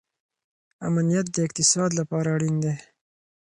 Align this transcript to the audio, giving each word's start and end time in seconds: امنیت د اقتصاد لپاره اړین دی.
امنیت 0.87 1.27
د 1.31 1.37
اقتصاد 1.47 1.89
لپاره 1.99 2.27
اړین 2.35 2.55
دی. 2.63 2.73